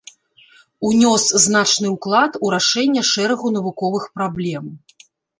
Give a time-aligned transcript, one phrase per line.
[0.87, 4.65] Унёс значны ўклад у рашэнне шэрагу навуковых праблем.